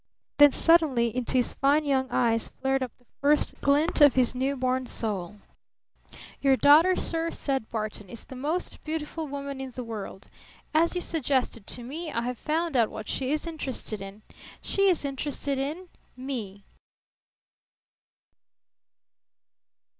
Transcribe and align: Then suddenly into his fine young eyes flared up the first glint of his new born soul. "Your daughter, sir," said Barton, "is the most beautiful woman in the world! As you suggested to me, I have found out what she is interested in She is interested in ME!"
Then 0.39 0.51
suddenly 0.51 1.15
into 1.15 1.33
his 1.35 1.53
fine 1.53 1.85
young 1.85 2.09
eyes 2.09 2.47
flared 2.47 2.81
up 2.81 2.91
the 2.97 3.05
first 3.19 3.53
glint 3.61 4.01
of 4.01 4.15
his 4.15 4.33
new 4.33 4.55
born 4.55 4.87
soul. 4.87 5.35
"Your 6.41 6.57
daughter, 6.57 6.95
sir," 6.95 7.29
said 7.29 7.69
Barton, 7.69 8.09
"is 8.09 8.25
the 8.25 8.35
most 8.35 8.83
beautiful 8.83 9.27
woman 9.27 9.61
in 9.61 9.69
the 9.69 9.83
world! 9.83 10.27
As 10.73 10.95
you 10.95 11.01
suggested 11.01 11.67
to 11.67 11.83
me, 11.83 12.11
I 12.11 12.21
have 12.21 12.39
found 12.39 12.75
out 12.75 12.89
what 12.89 13.07
she 13.07 13.31
is 13.31 13.45
interested 13.45 14.01
in 14.01 14.23
She 14.59 14.89
is 14.89 15.05
interested 15.05 15.59
in 15.59 15.87
ME!" 16.17 16.63